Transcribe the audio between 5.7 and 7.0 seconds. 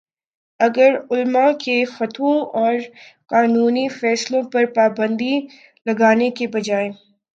لگانے کے بجائے